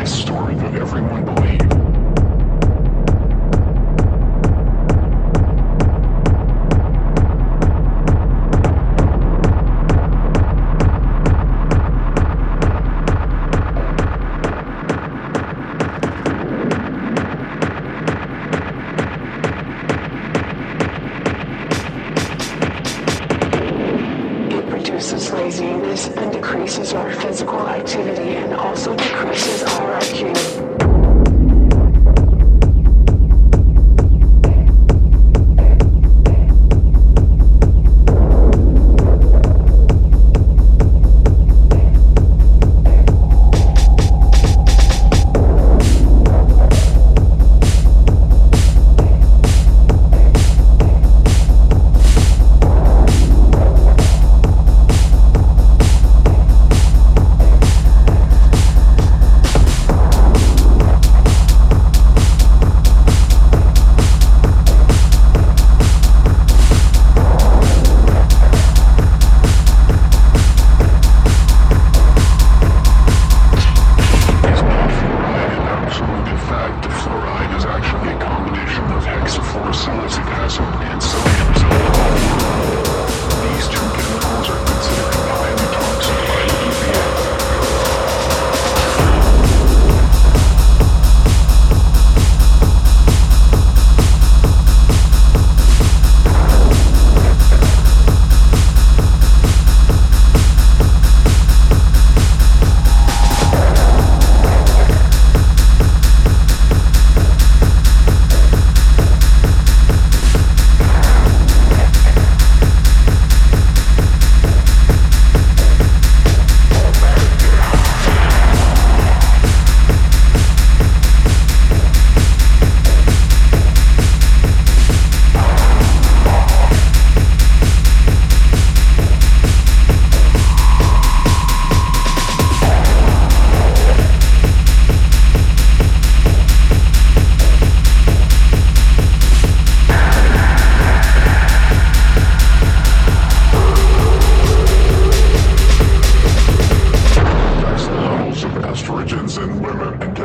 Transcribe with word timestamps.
my 0.00 0.06
story 0.06 0.54
that 0.54 0.74
everyone 0.76 1.26
believed. 1.26 1.89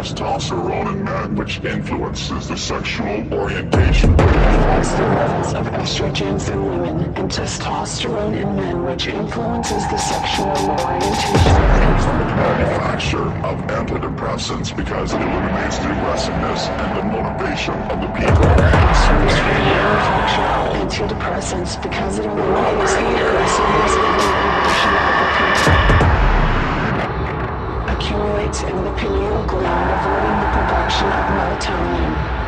Testosterone 0.06 0.94
in 0.94 1.04
men, 1.04 1.36
which 1.36 1.64
influences 1.64 2.48
the 2.48 2.56
sexual 2.56 3.34
orientation. 3.34 4.14
Affects 4.14 4.92
the 4.92 5.04
levels 5.04 5.54
of 5.54 5.66
estrogens 5.68 6.52
in 6.52 6.66
women 6.66 7.14
and 7.16 7.32
testosterone 7.32 8.36
in 8.36 8.56
men, 8.56 8.84
which 8.86 9.08
influences 9.08 9.84
the 9.90 9.98
sexual 9.98 10.48
orientation. 10.48 11.34
Manufacture 12.36 13.30
of 13.46 13.58
antidepressants 13.68 14.76
because 14.76 15.14
it 15.14 15.22
eliminates 15.22 15.78
the 15.80 15.92
aggressiveness 15.92 16.68
and 16.68 16.98
the 16.98 17.04
motivation 17.04 17.74
of 17.74 18.02
the 18.02 18.08
people. 18.08 18.46
Manufacture 18.46 20.42
of 20.44 20.76
antidepressants 20.82 21.82
because 21.82 22.20
it 22.20 22.26
eliminates 22.26 22.94
the 22.94 23.16
aggressiveness 23.16 23.96
and 23.96 24.20
the 24.20 24.26
motivation 24.28 24.94
of 24.94 25.04
the 25.04 25.10
people. 25.10 25.15
In 28.64 28.86
the 28.86 28.92
pineal 28.92 29.44
gland, 29.44 29.92
avoiding 29.92 30.40
the 30.40 30.48
production 30.48 31.12
of 31.12 31.26
melatonin. 31.26 32.45